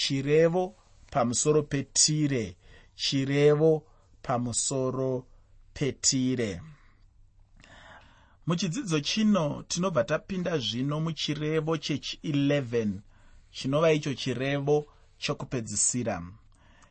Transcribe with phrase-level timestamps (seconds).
[0.00, 0.76] chirevo
[1.10, 2.56] pamusoro petire
[2.94, 3.84] chirevo
[4.22, 5.26] pamusoro
[5.74, 6.62] petire.
[8.46, 12.98] Muchidzidzo chino tinobva tapinda zvino muchirevo chechi11
[13.52, 14.86] chinova icho chirevo
[15.18, 16.16] chokupedzisira.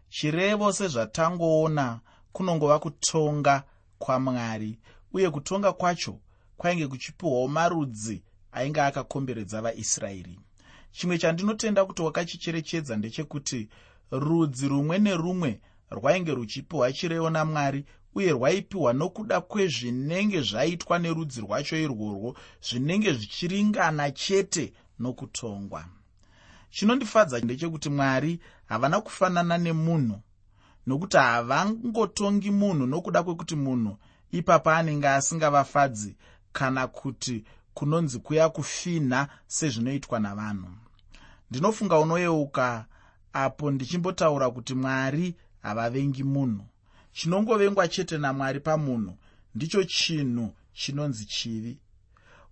[0.09, 1.99] Chirevo sezvatangoona
[2.31, 3.63] kunongova kutonga
[3.97, 4.77] kwamwari
[5.13, 6.19] uye kutonga kwacho
[6.57, 8.21] kwainge kuchipiwawo marudzi
[8.51, 10.39] ainge akakomberedza vaisraeri
[10.91, 13.69] chimwe chandinotenda kuti wakachicherechedza ndechekuti
[14.11, 22.35] rudzi rumwe nerumwe rwainge ruchipiwa chirevo namwari uye rwaipiwa nokuda kwezvinenge zvaitwa nerudzi rwacho irworwo
[22.61, 25.85] zvinenge zvichiringana chete nokutongwa.
[26.71, 30.19] Chinondifadza ndechekuti mwari havana kufanana nemunhu
[30.87, 33.97] nokuti havangotongi munhu nokuda kwekuti munhu
[34.31, 36.15] ipapa anenge asingavafadzi
[36.51, 37.43] kana kuti
[37.79, 40.69] kunonzi kuya kufinha sezvinoitwa navanhu.
[41.49, 42.85] Ndinofunga unoyeuka
[43.33, 46.65] apo ndichimbotaura kuti mwari havavengi munhu.
[47.11, 49.17] Chinongovengwa chete namwari pamunhu
[49.55, 51.79] ndicho chinhu chinonzi chivi.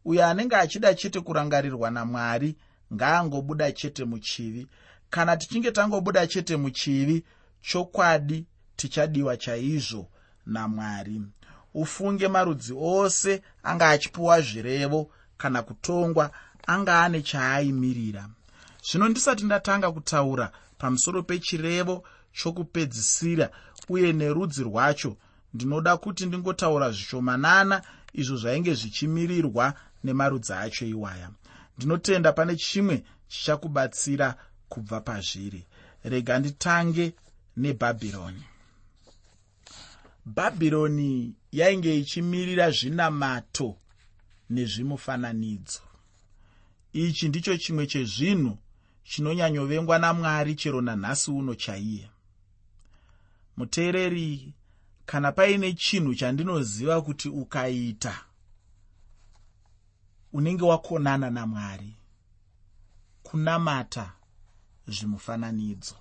[0.05, 2.55] Uyo anenge achida chete kurangarirwa namwari
[2.93, 4.67] ngaangobuda chete muchivi.
[5.09, 7.23] Kana tichinge tangobuda chete muchivi
[7.61, 10.07] chokwadi tichadiwa chaizvo
[10.45, 11.21] namwari
[11.73, 16.31] ufunge marudzi ose anga achipiwa zvirevo kana kutongwa
[16.67, 18.29] anga ane chaaimirira
[18.87, 23.49] zvino ndisati ndatanga kutaura pamusoro pechirevo chokupedzisira
[23.89, 25.17] uye nerudzi rwacho
[25.53, 27.81] ndinoda kuti ndingotaura zvishomanana
[28.13, 29.65] izvo zvainge zvichimirirwa
[30.03, 31.29] nemarudzi acho iwaya.
[31.77, 34.35] Ndinotenda pane chimwe chichakubatsira
[34.69, 35.65] kubva pazviri.
[36.03, 37.05] Rega nditange
[37.57, 38.43] nebhabhironi
[40.36, 43.78] bhabhironi yainge ichimirira zvinamato
[44.50, 45.81] nezvimufananidzo.
[46.94, 48.58] Ichi ndicho chimwe chezvinhu
[49.03, 52.09] chinonyanyovengwa namwari chero nanhasi uno chaiye.
[53.58, 54.53] Muteereri
[55.05, 58.23] kana paine chinhu chandinoziva kuti ukaita
[60.33, 61.93] unenge wakonana namwari
[63.23, 64.14] kunamata
[64.87, 65.95] zvimufananidzo.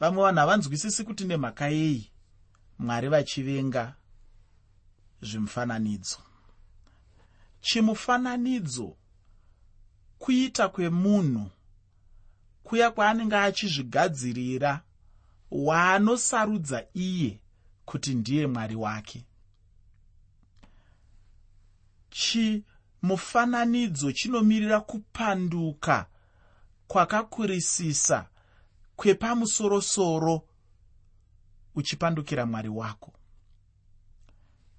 [0.00, 2.10] Vamwe vanhu havanzwisisi kuti nemhaka yei
[2.78, 3.94] mwari vachivenga
[5.22, 6.18] zvimufananidzo.
[7.60, 8.96] Chimufananidzo
[10.18, 11.50] kuita kwemunhu
[12.62, 14.82] kuya kwaanenge achizvigadzirira
[15.50, 17.40] waanosarudza iye
[17.84, 19.24] kuti ndiye mwari wake.
[22.10, 26.06] Chimufananidzo chinomirira kupanduka
[26.88, 28.28] kwakakurisisa
[28.96, 30.48] kwepamusorosoro
[31.78, 33.12] uchipandukira mwari wako.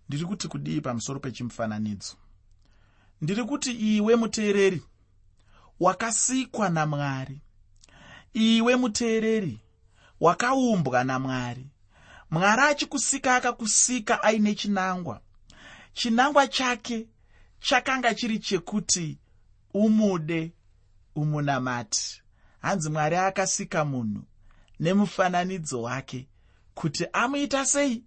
[0.09, 2.15] Ndiri kuti kudii pamusoro pechimufananidzo?
[3.21, 4.83] Ndiri kuti iwe muteereri
[5.79, 7.41] wakasikwa namwari
[8.33, 9.59] iwe muteereri
[10.19, 11.67] wakaumbwa namwari
[12.31, 15.21] mwari achikusika akakusika aine chinangwa.
[15.93, 17.07] Chinangwa chake
[17.59, 19.19] chakanga chiri chekuti
[19.73, 20.53] umude
[21.15, 22.21] umunamati.
[22.61, 24.23] Hanzi mwari akasika munhu
[24.79, 26.27] nemufananidzo wake
[26.79, 28.03] kuti amuita sei?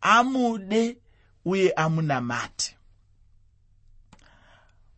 [0.00, 0.98] Amude
[1.44, 2.76] uye amunamate.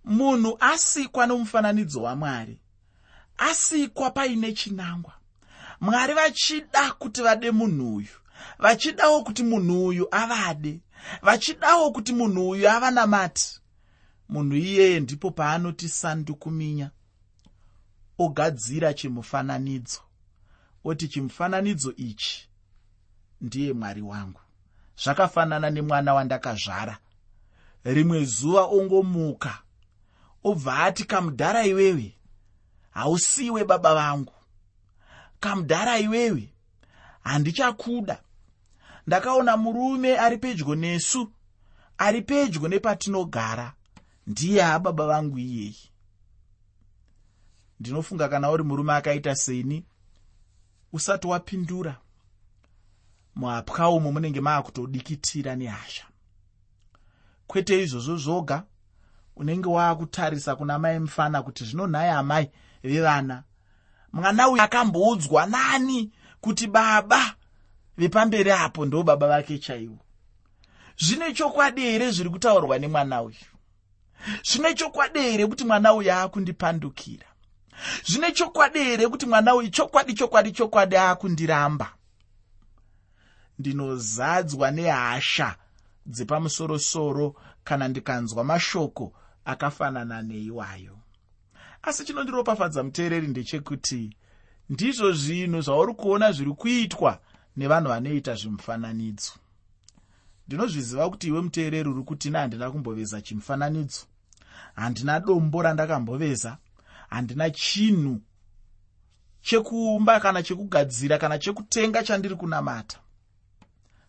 [0.05, 2.61] Munhu asikwa nomufananidzo wamwari
[3.39, 5.13] asikwa paine chinangwa.
[5.81, 8.17] Mwari vachida kuti vade munhu uyu
[8.59, 10.81] vachidawo kuti munhu uyu avade
[11.23, 13.61] vachidawo kuti munhu uyu avanamati
[14.29, 16.91] munhu iyeye ndipo paanoti sandukuminya
[18.19, 20.01] ogadzira chimufananidzo.
[20.85, 22.48] Oti chimufananidzo ichi
[23.41, 24.41] ndiye mwari wangu.
[25.03, 26.99] Zvakafanana nemwana wandakazvara.
[27.85, 29.63] Rimwe zuva ongomuka.
[30.45, 32.15] Obva ati kamudhara iwewe.
[32.91, 34.33] Hausiwe baba vangu.
[35.41, 36.53] Kamudhara iwewe.
[37.25, 38.23] Handichakuda.
[39.07, 41.33] Ndakaona murume ari pedyo nesu
[41.99, 43.73] ari pedyo nepatinogara.
[44.27, 45.89] Ndiye hababa vangu iyeye.
[47.81, 49.85] Ndinofunga kana uri murume akaita seni
[50.93, 52.01] usati wapindura
[53.39, 56.05] muhapwa umo munenge maakutodikitira nehasha.
[57.47, 58.63] Kwete izvozvo zvoga
[59.37, 62.51] unenge waakutarisa kuna mai mufana kuti zvino nhaye amai
[62.83, 63.43] vevana.
[64.13, 66.13] Mwana uyu akamboudzwa nani?
[66.41, 67.35] Kuti baba
[67.99, 69.99] vepamberi apo ndo baba vake chaivo.
[70.97, 73.37] Zvine chokwadi here zviri kutaurwa nemwana uyu?
[74.43, 77.27] Zvine chokwadi here kuti mwana uyu aakundipandukira?
[78.07, 81.98] Zvine chokwadi here kuti mwana uyu chokwadi chokwadi chokwadi aakundiramba
[83.59, 85.57] ndinozadzwa nehasha
[86.07, 87.35] dzepamusorosoro
[87.65, 89.13] kana ndikanzwa mashoko
[89.45, 90.99] akafanana neiwayo.
[91.83, 94.17] Asi chinondiropafadza muteereri ndechekuti
[94.71, 97.21] ndizvo zvinhu zvauri kuona zviri kuitwa
[97.57, 99.33] nevanhu vanoita zvimufananidzo.
[100.47, 104.01] Ndinozviziva kuti iwe muteereri uri kuti ne handina kumboveza chimufananidzo.
[104.75, 106.59] Handina dombo randakamboveza.
[107.09, 108.21] Handina chinhu
[109.43, 112.99] chekuumba kana chekugadzira kana chekutenga chandiri kunamata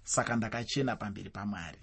[0.09, 1.77] saka ndakachena pamberi pamwari.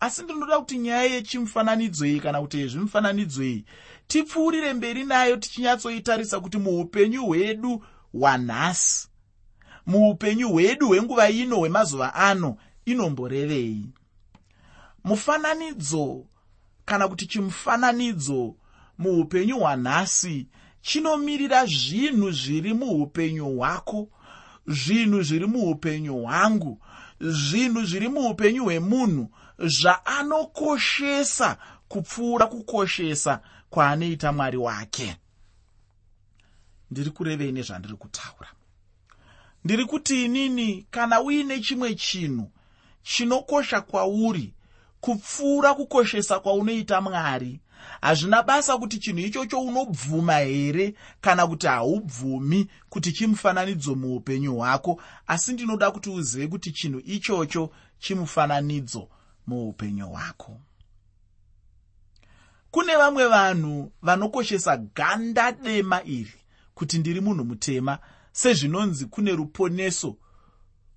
[0.00, 3.64] Asi ndinoda kuti nyaya yechimufananidzo iyi kana kuti yezvimufananidzo iyi
[4.06, 9.08] tipfuurire mberi nayo tichinyatsoitarisa kuti muupenyu hwedu hwanhasi
[9.86, 13.90] muupenyu hwedu hwenguva ino hwemazuva ano inomborevei.
[15.04, 16.26] Mufananidzo
[16.84, 18.54] kana kuti chimufananidzo
[18.98, 20.46] muupenyu hwanhasi
[20.80, 24.08] chinomirira zvinhu zviri muupenyu hwako
[24.66, 26.80] zvinhu zviri muupenyu hwangu
[27.20, 31.58] zvinhu zviri muupenyu hwemunhu zvaanokoshesa
[31.88, 33.40] kupfuura kukoshesa
[33.70, 35.16] kwaanoita mwari wake.
[36.90, 38.48] Ndiri kurevei nezvandiri kutaura?
[39.64, 42.50] Ndiri kuti inini kana uine chimwe chinhu
[43.02, 44.54] chinokosha kwauri
[45.00, 47.60] kupfuura kukoshesa kwaunoita mwari
[48.00, 55.52] hazvina basa kuti chinhu ichocho unobvuma here kana kuti haubvumi kuti chimufananidzo muupenyu hwako asi
[55.52, 59.08] ndinoda kuti uzive kuti chinhu ichocho chimufananidzo
[59.46, 60.60] muupenyu hwako.
[62.70, 66.34] Kune vamwe vanhu vanokoshesa ganda dema iri
[66.74, 67.98] kuti ndiri munhu mutema
[68.32, 70.16] sezvinonzi kune ruponeso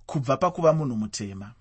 [0.06, 1.54] kubva pakuva munhu mutema.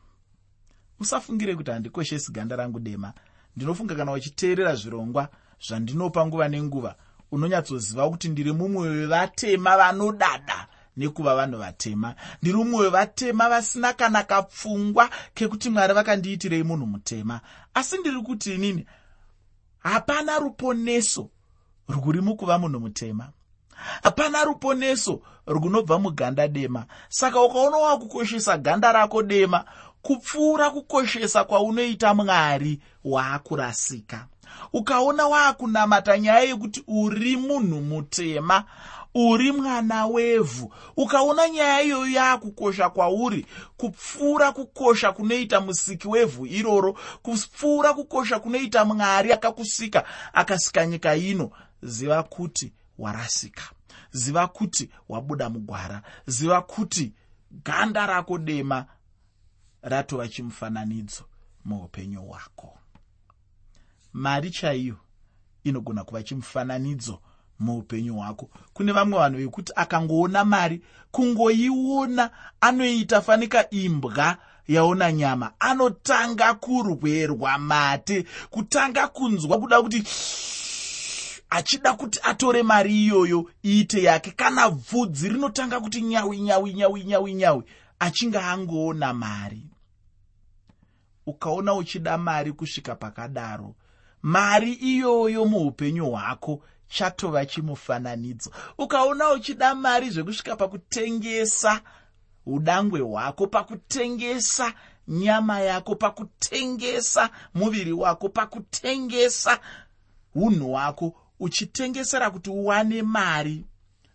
[1.00, 3.12] Usafungire kuti handikoshesi ganda rangu dema
[3.58, 5.28] ndinofunga kana uchiteerera zvirongwa
[5.66, 6.94] zvandinopa nguva nenguva.
[7.32, 10.66] Unonyatsoziva kuti ndiri mumwe wevatema vanodada
[10.96, 12.14] nekuva vanhu vatema.
[12.42, 17.40] Ndiri mumwe wevatema vasina kana kapfungwa kekuti mwari vakandiitirei munhu mutema.
[17.74, 18.86] Asi ndiri kuti inini
[19.78, 21.30] hapana ruponeso
[21.88, 23.32] rwuri mukuva munhu mutema.
[24.02, 26.86] Hapana ruponeso runobva muganda dema.
[27.08, 29.64] Saka ukaona wakukoshesa ganda rako dema
[30.02, 34.26] kupfuura kukoshesa kwaunoita mwari waakurasika.
[34.72, 38.64] Ukaona waakunamata nyaya yekuti uri munhu mutema
[39.14, 43.46] uri mwana wevhu ukaona nyaya iyoyo yaakukosha kwauri
[43.76, 51.50] kupfuura kukosha kunoita musiki wevhu iroro kupfuura kukosha kunoita mwari akakusika akasika nyika ino
[51.82, 53.62] ziva kuti warasika
[54.12, 57.12] ziva kuti wabuda mugwara ziva kuti
[57.64, 58.86] ganda rako dema
[59.82, 61.24] ratova chimufananidzo
[61.64, 62.78] muupenyu hwako.
[64.12, 64.96] Mari chaiyo
[65.64, 67.20] inogona kuva chimufananidzo
[67.58, 68.50] muupenyu hwako.
[68.72, 72.30] Kune vamwe vanhu vekuti akangoona mari kungoiona
[72.60, 74.36] anoita fanika imbwa
[74.68, 80.04] yaona nyama anotanga kurwerwa mate kutanga kunzwa kuda kuti
[81.50, 84.30] achida kuti atore mari iyoyo iite yake.
[84.30, 87.62] Kana bvudzi rinotanga kuti nyawi nyawi nyawi nyawi nyawi
[87.98, 89.66] achinge angoona mari
[91.26, 93.74] ukaona uchida mari kusvika pakadaro
[94.22, 98.50] mari iyoyo muupenyu hwako chatova chimufananidzo.
[98.78, 101.80] Ukaona uchida mari zvekusvika pakutengesa
[102.46, 104.74] udangwe hwako pakutengesa
[105.08, 109.60] nyama yako pakutengesa muviri wako pakutengesa
[110.34, 113.64] unhu hwako uchitengesera kuti uwane mari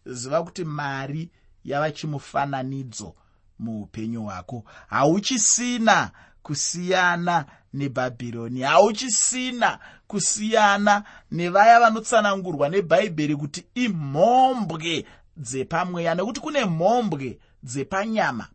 [0.06, 1.30] ziva kuti mari
[1.64, 3.16] yava chimufananidzo
[3.64, 4.64] muupenyu hwako.
[4.88, 6.12] Hauchisina
[6.44, 8.62] kusiyana nebhabhironi.
[8.62, 15.06] Hauchisina kusiyana nevaya vanotsanangurwa nebhaibheri kuti imhombwe
[15.38, 18.48] dzepamweya nekuti kune mhombwe dzepanyama.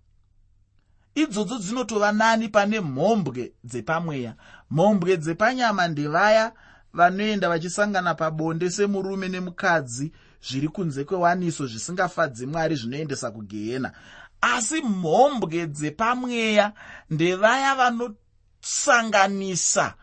[1.14, 4.34] Idzodzo dzinotova nani pane mhombwe dzepamweya.
[4.70, 6.52] Mhombwe dzepanyama ndevaya
[6.92, 10.12] vanoenda vachisangana pabonde semurume nemukadzi
[10.42, 13.92] zviri kunze kwewaniso zvisingafadzi mwari zvinoendesa kugehena
[14.40, 16.72] asi mhombwe dzepamweya
[17.10, 19.94] ndevaya vanosanganisa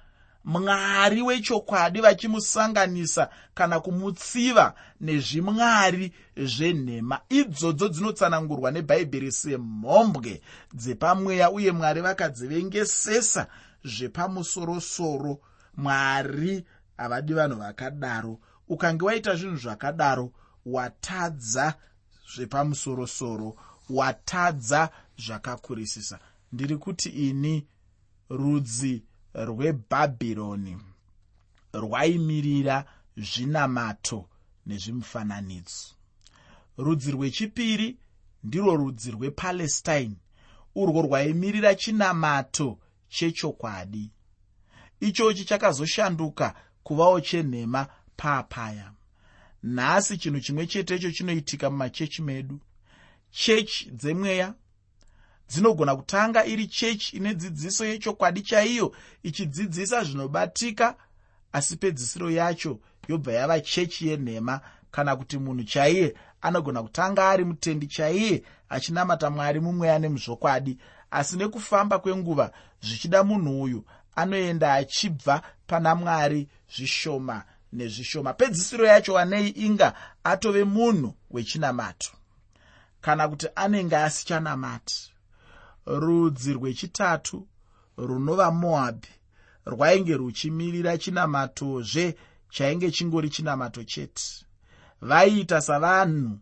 [0.45, 7.19] mwari wechokwadi vachimusanganisa kana kumutsiva nezvimwari zvenhema.
[7.29, 10.41] Idzodzo dzinotsanangurwa nebhaibheri semhombwe
[10.73, 13.47] dzepamweya uye mwari vakadzivengesesa
[13.83, 15.39] zvepamusorosoro.
[15.77, 16.65] Mwari
[16.97, 18.39] havadi vanhu vakadaro.
[18.67, 20.31] Ukange waita zvinhu zvakadaro
[20.65, 21.73] watadza
[22.35, 23.55] zvepamusorosoro
[23.89, 26.19] watadza zvakakurisisa.
[26.51, 27.67] Ndiri kuti ini
[28.29, 30.77] rudzi rwebhabhironi
[31.73, 32.85] rwaimirira
[33.17, 34.29] zvinamato
[34.65, 35.95] nezvimufananidzo.
[36.77, 37.97] Rudzi rwechipiri
[38.43, 40.15] ndirwo rudzi rwepalestine
[40.75, 44.09] urwo rwaimirira chinamato chechokwadi.
[44.99, 47.87] Ichochi chakazoshanduka kuvawo chenhema
[48.17, 48.91] paapaya.
[49.63, 52.59] Nhasi chinhu chimwe chetecho chinoitika mumachechi medu
[53.35, 54.53] chechi dzemweya
[55.49, 60.95] dzinogona kutanga iri chechi ine dzidziso yechokwadi chaiyo ichidzidzisa zvinobatika
[61.51, 64.61] asi pedzisiro yacho yobva yava chechi yenhema.
[64.91, 70.77] Kana kuti munhu chaiye anogona kutanga ari mutendi chaiye achinamata mwari mumweya nemuzvokwadi
[71.11, 72.51] asi nekufamba kwenguva
[72.81, 78.33] zvichida munhu uyu anoenda achibva pana mwari zvishoma nezvishoma.
[78.33, 82.11] Pedzisiro yacho wanei inga atove munhu wechinamato
[83.05, 85.13] kana kuti anenge asichanamati
[85.85, 87.47] rudzi rwechitatu
[87.97, 89.09] runova moabhi.
[89.65, 92.15] Rwainge ruchimirira chinamatozve
[92.49, 94.45] chainge chingori chinamato chete.
[95.01, 96.39] Vaiita savanhu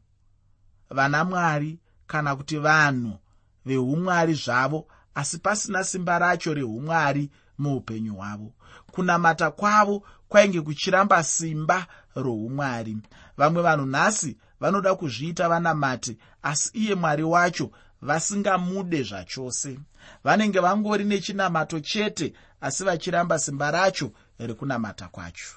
[0.89, 3.17] vana mwari kana kuti vanhu
[3.65, 8.53] veumwari zvavo asi pasina simba racho reumwari muupenyu hwavo.
[8.91, 12.97] Kunamata kwavo kwainge kuchiramba simba roumwari
[13.37, 19.79] vamwe vanhu nhasi vanoda kuzviita vanamati asi iye mwari wacho vasingamude zvachose.
[20.23, 25.55] Vanenge vangori nechinamato chete asi vachiramba simba racho rekunamata kwacho.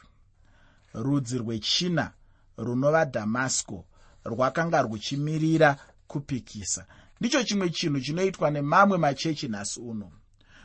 [0.95, 2.13] Rudzi rwechina
[2.59, 3.85] runova dhamasco
[4.25, 6.87] rwakanga ruchimirira kupikisa.
[7.21, 10.13] Ndicho chimwe chinhu chinoitwa nemamwe machechi nhasi uno.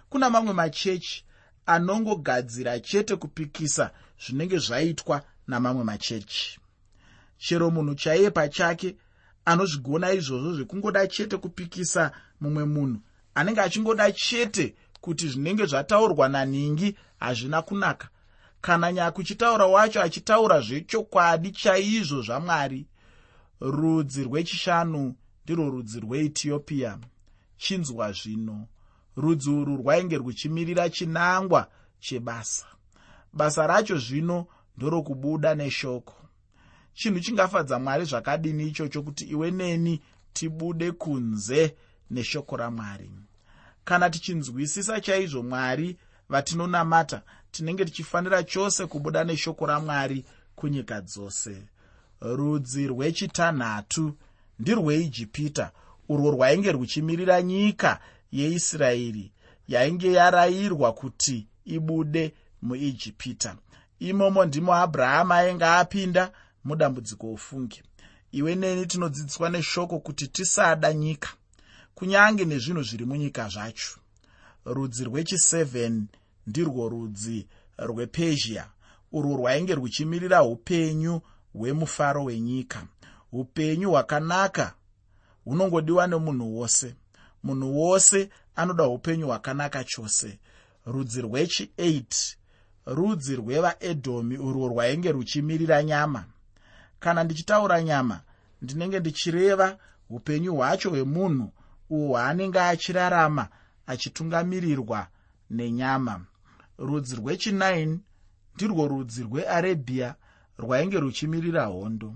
[0.09, 1.25] Kuna mamwe machechi
[1.65, 3.91] anongogadzira chete kupikisa
[4.25, 6.60] zvinenge zvaitwa namamwe machechi
[7.41, 8.95] chero munhu chaiye pachake
[9.45, 12.99] anozvigona izvozvo zvekungoda chete kupikisa mumwe munhu.
[13.35, 18.07] Anenge achingoda chete kuti zvinenge zvataurwa naningi hazvina kunaka.
[18.61, 22.85] Kana nyakuchitaura wacho achitaura zvechokwadi chaizvo zvamwari
[23.61, 26.97] rudzi rwechishanu ndirwo rudzi rweethiopia.
[27.57, 28.67] Chinzwa zvino.
[29.15, 31.67] Rudzi urwu rwainge ruchimirira chinangwa
[31.99, 32.65] chebasa.
[33.33, 36.20] Basa racho zvino ndorokubuda neshoko
[36.93, 40.01] chinhu chingafadza mwari zvakadini ichocho kuti iwe neni
[40.33, 41.75] tibude kunze
[42.11, 43.11] neshoko ramwari?
[43.83, 45.97] Kana tichinzwisisa chaizvo mwari
[46.29, 47.21] vatinonamata
[47.51, 51.63] tinenge tichifanira chose kubuda neshoko ramwari kunyika dzose.
[52.21, 54.17] Rudzi rwechitanhatu
[54.59, 55.71] ndirweijipita
[56.09, 57.99] urwo rwainge ruchimirira nyika
[58.31, 59.31] yeisraeri
[59.67, 63.55] yainge yarayirwa kuti ibude muijipita.
[63.99, 66.31] Imomo ndimo abhurahama ainge apinda
[66.63, 67.83] mudambudziko ofungi
[68.31, 71.29] iwe neni tinodzidziswa neshoko kuti tisada nyika
[71.95, 73.99] kunyange nezvinhu zviri munyika zvacho.
[74.65, 76.01] Rudzi rwechi7
[76.47, 78.65] ndirwo rudzi rwepezhia
[79.11, 81.21] urwo rwainge ruchimirira upenyu
[81.53, 82.87] hwemufaro wenyika.
[83.31, 84.73] Upenyu hwakanaka
[85.45, 86.95] hunongodiwa nemunhu wose.
[87.43, 90.39] Munhu wose anoda upenyu hwakanaka chose.
[90.85, 92.35] Rudzi rwechi8
[92.85, 96.25] rudzi rwevaedhomi urwo rwainge ruchimirira nyama
[97.03, 98.17] kana ndichitaura nyama
[98.61, 99.77] ndinenge ndichireva
[100.09, 101.47] upenyu hwacho hwemunhu
[101.89, 103.47] uhwo hwaanenge achirarama
[103.91, 105.07] achitungamirirwa
[105.49, 106.13] nenyama.
[106.77, 107.97] Rudzi rwechi9
[108.55, 110.15] ndirwo rudzi rwearabhia
[110.57, 112.15] rwainge ruchimirira hondo.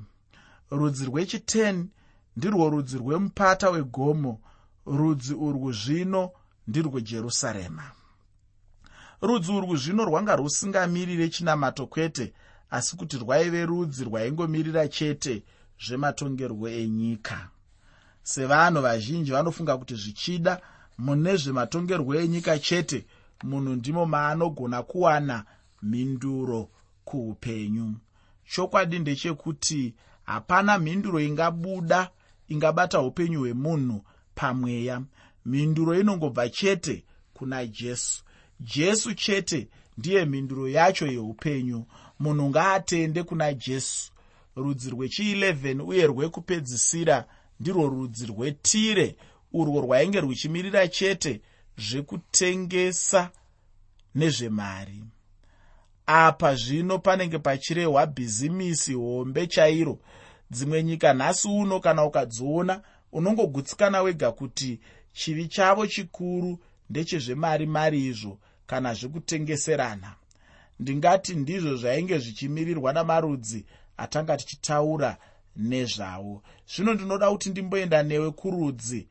[0.72, 1.86] Rudzi rwechi10
[2.38, 4.39] ndirwo rudzi rwemupata wegomo
[4.86, 6.32] rudzi urwu zvino
[6.68, 7.92] ndirwejerusarema
[9.22, 12.34] rudzi urwu zvino rwanga rusingamirire chinamato kwete
[12.69, 15.43] asi kuti rwaive rudzi rwaingomirira chete
[15.86, 17.50] zvematongerwo enyika.
[18.24, 20.62] Sevanhu vazhinji vanofunga kuti zvichida
[20.98, 23.05] mune zvematongerwo enyika chete
[23.43, 25.45] munhu ndimo maanogona kuwana
[25.81, 26.69] mhinduro
[27.05, 27.93] kuupenyu.
[28.51, 32.10] Chokwadi ndechekuti hapana mhinduro ingabuda
[32.48, 34.01] ingabata upenyu hwemunhu
[34.36, 35.01] pamweya.
[35.45, 38.24] Mhinduro inongobva chete kuna jesu.
[38.60, 41.86] Jesu chete ndiye mhinduro yacho yeupenyu
[42.19, 44.12] munhu ngaatende kuna jesu.
[44.55, 47.25] Rudzi rwechi11 uye rwekupedzisira
[47.60, 49.15] ndirwo rudzi rwetire
[49.53, 51.41] urwo rwainge ruchimirira chete
[51.77, 53.31] zvekutengesa
[54.15, 55.03] nezvemari.
[56.05, 60.00] Apa zvino panenge pachirehwa bhizimisi hombe chairo
[60.51, 62.81] dzimwe nyika nhasi uno kana ukadziona
[63.12, 64.79] unongogutsikana wega kuti
[65.13, 70.15] chivi chavo chikuru ndechezvemari mari izvo kana zvekutengeserana
[70.79, 73.65] ndingati ndizvo zvainge zvichimirirwa namarudzi
[73.98, 75.17] atanga tichitaura
[75.55, 79.08] nezvavo zvino ndinoda kuti ndimboenda newe kurudzi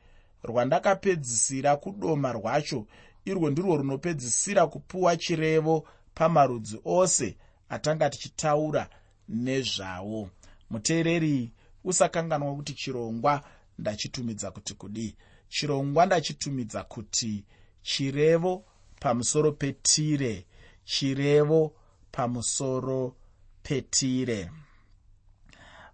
[0.47, 2.87] rwandakapedzisira kudoma rwacho.
[3.25, 7.37] Irwo ndirwo runopedzisira kupuwa chirevo pamarudzi ose
[7.69, 8.89] atanga tichitaura
[9.29, 10.29] nezvavo
[10.69, 11.51] muteereri
[11.83, 13.43] usakanganwa kuti chirongwa
[13.79, 15.15] ndachitumidza kuti kudii.
[15.49, 17.43] Chirongwa ndachitumidza kuti
[17.81, 18.65] chirevo
[18.99, 20.45] pamusoro petire
[20.85, 21.73] chirevo
[22.11, 23.15] pamusoro
[23.63, 24.51] petire.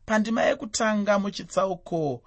[0.06, 2.22] Pandima yekutanga muchitsauko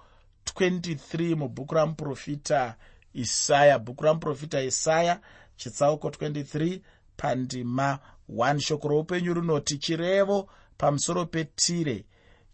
[0.45, 2.75] 23 mubhuku ramuprofita
[3.13, 5.19] isaya bhuku ramuprofita isaya
[5.57, 6.79] chitsauko 23
[7.17, 12.05] pandima 1 shoko roupenyu runoti chirevo pamusoro petire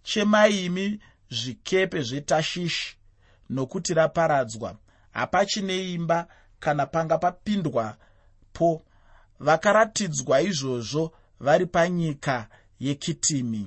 [0.03, 0.99] chemaimi
[1.29, 2.97] zvikepe zvetashishi
[3.49, 4.75] nokuti raparadzwa.
[5.11, 6.27] Hapachine imba
[6.59, 8.81] kana panga papindwapo
[9.41, 12.47] vakaratidzwa izvozvo vari panyika
[12.79, 13.65] yekitimi.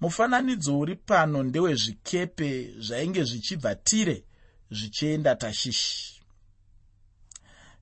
[0.00, 4.24] Mufananidzo uri pano ndewezvikepe zvainge zvichibva tire
[4.70, 6.22] zvichienda tashishi.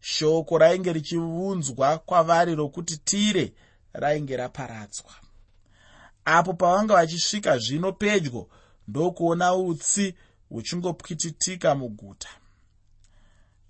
[0.01, 3.53] Shoko rainge richiunzwa kwavari rokuti tire
[3.93, 5.15] rainge raparadzwa
[6.25, 8.49] apo pavanga vachisvika zvino pedyo
[8.89, 10.15] ndokuona utsi
[10.49, 12.29] huchingopwititika muguta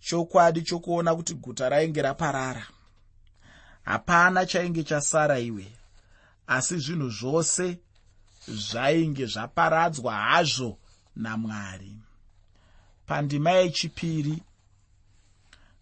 [0.05, 2.67] chokwadi chokuona kuti guta rainge raparara.
[3.85, 5.73] Hapana chainge chasara iwe
[6.47, 7.79] asi zvinhu zvose
[8.49, 10.79] zvainge zvaparadzwa hazvo
[11.17, 11.97] namwari.
[13.07, 14.43] Pandima yechipiri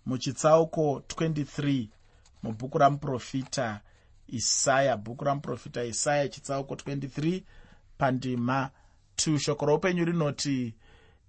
[0.06, 1.88] muchitsauko 23
[2.42, 3.80] mubhuku ramuprofita
[4.28, 7.42] isaya bhuku ramuprofita isaya chitsauko 23
[7.98, 8.70] pandima
[9.16, 10.74] 2 shoko roupenyu rinoti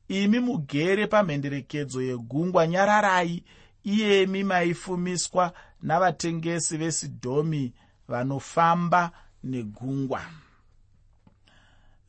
[0.07, 3.43] imi mugere pamhenderekedzo yegungwa nyararai
[3.83, 7.73] iyemi maifumiswa navatengesi vesidhomi
[8.07, 9.11] vanofamba
[9.43, 10.21] negungwa.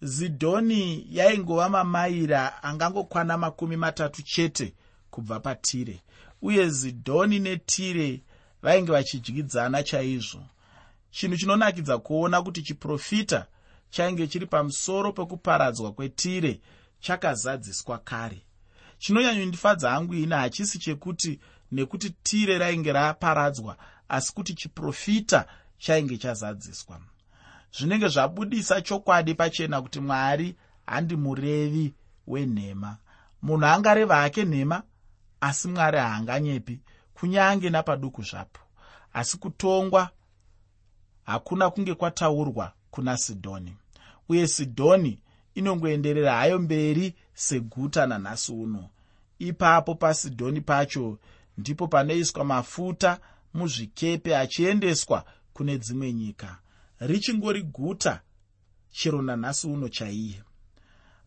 [0.03, 4.75] Zidhoni yaingova mamaira angangokwana makumi matatu chete
[5.11, 6.01] kubva patire
[6.43, 8.23] uye zidhoni netire
[8.63, 10.43] vainge vachidyidzana chaizvo.
[11.11, 13.47] Chinhu chinonakidza kuona kuti chiprofita
[13.91, 16.61] chainge chiri pamusoro pekuparadzwa kwetire
[17.05, 18.43] chakazadziswa kare.
[18.99, 21.41] Chinonyanyondifadza hangu ini hachisi chekuti
[21.73, 23.77] nekuti tire rainge raparadzwa
[24.09, 25.47] asi kuti chiprofita
[25.79, 27.01] chainge chazadziswa.
[27.79, 30.57] Zvinenge zvabudisa chokwadi pachena kuti mwari
[30.87, 31.95] handi murevi
[32.27, 32.97] wenhema.
[33.43, 34.83] Munhu angareva hake nhema
[35.40, 36.81] asi mwari haanganyepi
[37.14, 38.61] kunyange napaduku zvapo.
[39.12, 40.11] Asi kutongwa
[41.25, 43.77] hakuna kunge kwataurwa kuna sidhoni.
[44.29, 45.19] Uye sidhoni
[45.55, 48.88] inongoenderera hayo mberi seguta nanhasi uno.
[49.38, 51.19] Ipapo pasidhoni pacho
[51.59, 53.21] ndipo panoiswa mafuta
[53.55, 56.59] muzvikepe achiendeswa kune dzimwe nyika.
[56.99, 58.21] Richingori guta
[58.90, 60.43] chero nanhasi uno chaiye.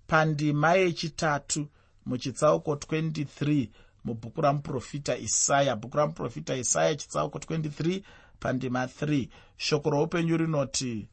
[0.08, 1.68] Pandima yechitatu
[2.06, 3.68] muchitsauko 23
[4.06, 5.76] mubhuku ramuprofita isaya.
[5.76, 8.02] Bhuku ramuprofita isaya chitsauko 23
[8.40, 11.08] pandima 3 shoko roupenyu rinoti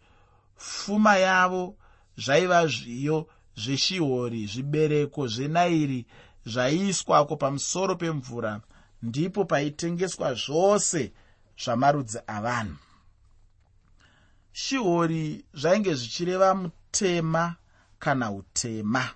[0.56, 1.76] pfuma yavo
[2.16, 6.06] zvaiva zviyo zveshihori zvibereko zvenairi
[6.46, 8.60] zvaiiswako pamusoro pemvura
[9.02, 11.12] ndipo paitengeswa zvose
[11.62, 12.76] zvamarudzi avanhu.
[14.52, 17.56] Shihori zvainge zvichireva mutema
[17.98, 19.10] kana utema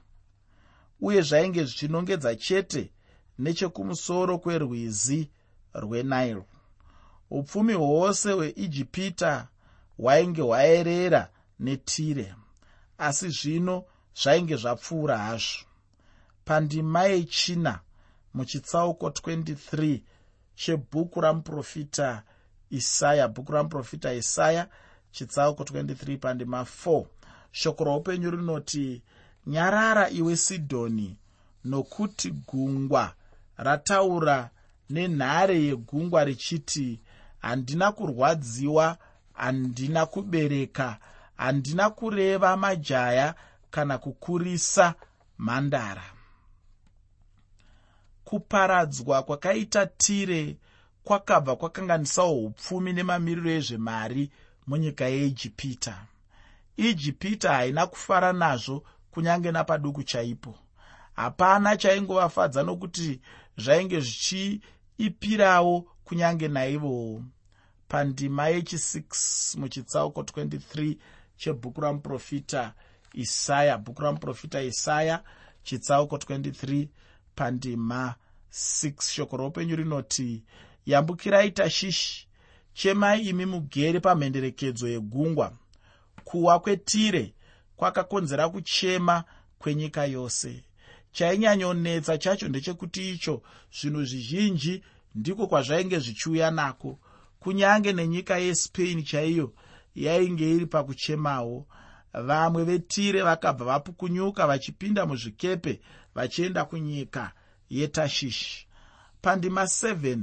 [1.00, 2.90] uye zvainge zvichinongedza chete
[3.38, 5.30] nechekumusoro kwerwizi
[5.74, 6.44] rwenairo
[7.30, 9.48] upfumi hwose hweijipita
[9.96, 12.34] hwainge hwaerera netire
[12.98, 13.84] asi zvino
[14.14, 15.66] zvainge zvapfuura hazvo.
[16.44, 17.80] Pandima yechina
[18.34, 20.00] muchitsauko 23
[20.54, 22.22] chebhuku ramuprofita
[22.70, 24.68] isaya bhuku ramuprofita isaya
[25.12, 27.04] chitsauko 23 pandima 4
[27.52, 29.02] shoko roupenyu rinoti
[29.46, 31.16] nyarara iwe sidhoni
[31.64, 33.14] nokuti gungwa
[33.56, 34.50] rataura
[34.90, 37.00] nenhare yegungwa richiti
[37.38, 38.98] handina kurwadziwa
[39.32, 40.98] handina kubereka
[41.38, 43.34] handina kureva majaya
[43.70, 44.94] kana kukurisa
[45.38, 46.04] mhandara.
[48.24, 50.56] Kuparadzwa kwakaita tire
[51.04, 54.30] kwakabva kwakanganisawo upfumi nemamiriro ezvemari
[54.66, 55.94] munyika yeijipita
[56.78, 60.54] ijipita haina kufara nazvo kunyange napaduku chaipo.
[61.16, 63.20] Hapana chaingovafadza nokuti
[63.56, 65.74] zvainge zvichiipirawo
[66.04, 67.22] kunyange naivowo.
[67.88, 70.96] Pandima yechi6 muchitsauko 23
[71.38, 72.74] chebhuku ramuprofita
[73.12, 73.78] isaya.
[73.78, 75.22] Bhuku ramuprofita isaya
[75.62, 76.88] chitsauko 23
[77.34, 78.14] pandima
[78.52, 80.42] 6 shoko roupenyu rinoti
[80.86, 82.28] yambukirai tashishi.
[82.74, 85.52] Chemai imi mugere pamhenderekedzo yegungwa.
[86.24, 87.34] Kuwa kwetire
[87.76, 89.24] kwakakonzera kuchema
[89.58, 90.64] kwenyika yose.
[91.12, 93.42] Chainyanyonetsa chacho ndechekuti icho
[93.80, 94.82] zvinhu zvizhinji
[95.14, 96.98] ndiko kwazvainge zvichiuya nako.
[97.40, 99.52] Kunyange nenyika yespain chaiyo
[100.04, 101.66] yainge iri pakuchemawo.
[102.12, 105.80] Vamwe vetire vakabva vapukunyuka vachipinda muzvikepe
[106.14, 107.32] vachienda kunyika
[107.70, 108.66] yetashishi.
[109.22, 110.18] Pandima 7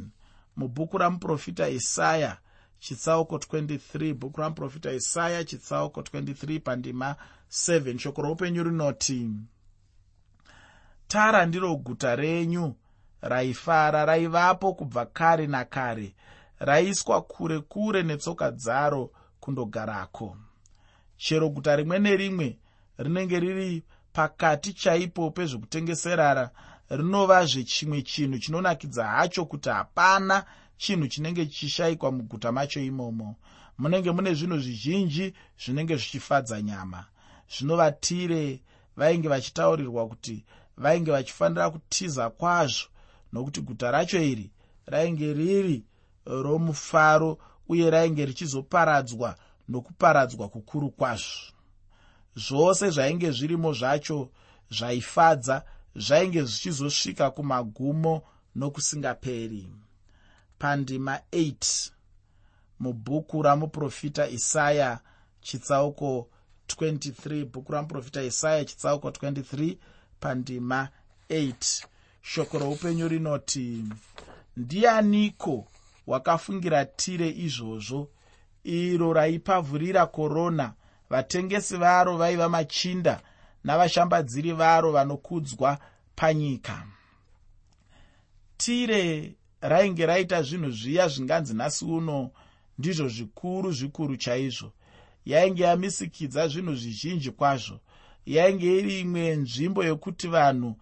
[0.55, 2.37] mubhuku ramuprofita isaya
[2.79, 7.15] chitsauko 23 bhuku ramuprofita isaya chitsauko 23 pandima
[7.49, 9.31] 7 shoko roupenyu rinoti
[11.07, 12.75] tara ndiro guta renyu
[13.21, 16.15] raifara raivapo kubva kare nakare.
[16.59, 19.11] Raiswa kure kure netsoka dzaro
[19.45, 20.37] kundogarako.
[21.17, 22.57] Chero guta rimwe nerimwe
[22.97, 26.49] rinenge riri pakati chaipo pezvekutengeserara
[26.89, 30.45] rinovazve chimwe chinhu chinonakidza hacho kuti hapana
[30.77, 33.35] chinhu chinenge chichishayikwa muguta macho imomo.
[33.77, 37.05] Munenge mune zvinhu zvizhinji zvinenge zvichifadza nyama.
[37.49, 38.61] Zvinovatire
[38.97, 40.45] vainge vachitaurirwa kuti
[40.77, 42.87] vainge vachifanira kutiza kwazvo
[43.33, 44.51] nokuti guta racho iri
[44.85, 45.85] rainge riri
[46.25, 49.35] romufaro uye rainge richizoparadzwa
[49.69, 51.53] nokuparadzwa kukuru kwazvo.
[52.35, 54.29] Zvose zvainge zvirimo zvacho
[54.69, 58.21] zvaifadza zvainge zvichizosvika kumagumo
[58.55, 59.67] nokusingaperi.
[60.59, 61.91] Pandima 8
[62.79, 64.99] mubhuku ramuprofita isaya
[65.41, 66.27] chitsauko
[66.67, 69.77] 23 bhuku ramuprofita isaya chitsauko 23
[70.19, 70.89] pandima
[71.29, 71.85] 8
[72.21, 73.83] shoko roupenyu rinoti
[74.57, 75.67] ndianiko
[76.07, 78.09] wakafungira tire izvozvo.
[78.63, 80.73] Iro raipavhurira korona
[81.09, 83.21] vatengesi varo vaiva machinda
[83.63, 85.77] navashambadziri varo vanokudzwa
[86.15, 86.87] panyika.
[88.57, 92.31] Tire rainge raita zvinhu zviya zvinganzi nhasi uno
[92.77, 94.71] ndizvo zvikuru zvikuru chaizvo.
[95.25, 97.79] Yainge yamisikidza zvinhu zvizhinji kwazvo.
[98.25, 100.75] Yainge iri imwe nzvimbo yokuti vanhu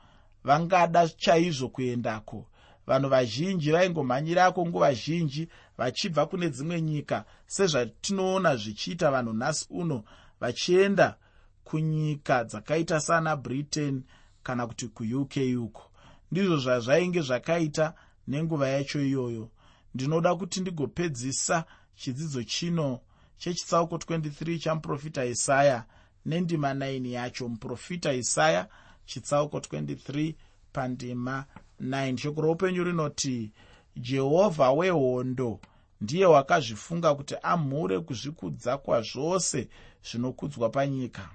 [0.44, 2.48] vangada chaizvo kuendako
[2.88, 10.04] vanhu vazhinji vaingomhanyirako nguva zhinji vachibva kune dzimwe nyika sezvatinoona zvichiita vanhu nhasi uno
[10.40, 11.18] vachienda
[11.64, 14.04] kunyika dzakaita sana britain
[14.44, 15.84] kana kuti kuuk uko.
[16.32, 17.94] Ndizvo zvazvainge zvakaita
[18.28, 19.50] nenguva yacho iyoyo.
[19.94, 21.66] Ndinoda kuti ndigopedzisa
[21.96, 23.00] chidzidzo chino
[23.38, 25.86] chechitsauko 23 chamuprofita isaya
[26.26, 27.50] nendima 9 yacho.
[27.50, 28.68] Muprofita isaya
[29.06, 30.34] chitsauko 23
[30.74, 31.46] pandima
[31.82, 33.52] 9 shoko roupenyu rinoti
[33.96, 35.60] jehovha wehondo
[36.02, 39.68] ndiye wakazvifunga kuti amhure kuzvikudza kwazvose
[40.08, 41.30] zvinokudzwa panyika.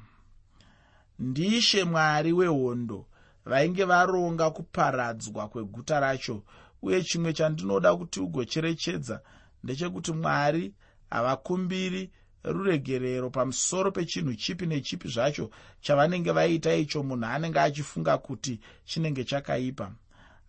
[1.18, 3.06] Ndishe mwari wehondo
[3.44, 6.42] vainge varonga kuparadzwa kweguta racho
[6.82, 9.20] uye chimwe chandinoda kuti ugocherechedza
[9.64, 10.74] ndechekuti mwari
[11.10, 12.10] havakumbiri
[12.44, 19.92] ruregerero pamusoro pechinhu chipi nechipi zvacho chavanenge vaita icho munhu anenge achifunga kuti chinenge chakaipa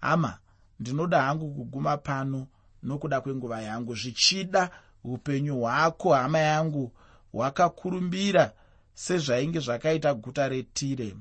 [0.02, 0.38] hama
[0.80, 2.48] ndinoda hangu kuguma pano
[2.84, 3.96] nokuda kwenguva yangu.
[3.96, 4.70] Zvichida
[5.04, 6.92] upenyu hwako hama yangu
[7.32, 8.52] hwakakurumbira
[8.94, 11.16] sezvainge zvakaita guta retire.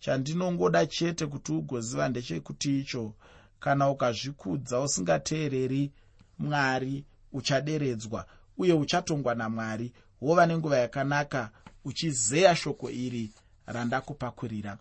[0.00, 3.14] Chandinongoda chete kuti ugoziva ndechekuti icho
[3.60, 5.92] kana ukazvikudza usingateereri
[6.38, 8.26] mwari uchaderedzwa
[8.58, 11.50] uye uchatongwa namwari wova nenguva yakanaka
[11.84, 13.30] uchizeya shoko iri
[13.66, 14.78] randakupakurira